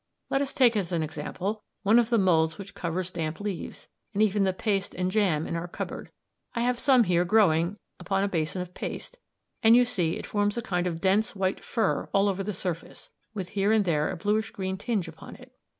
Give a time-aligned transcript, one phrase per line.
[0.31, 4.23] Let us take as an example one of the moulds which covers damp leaves, and
[4.23, 6.09] even the paste and jam in our cupboard.
[6.55, 9.17] I have some here growing upon a basin of paste,
[9.61, 13.11] and you see it forms a kind of dense white fur all over the surface,
[13.35, 15.51] with here and there a bluish green tinge upon it.